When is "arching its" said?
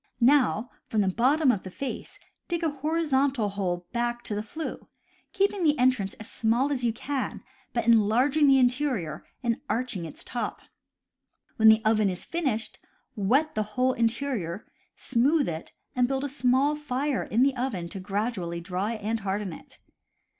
9.69-10.23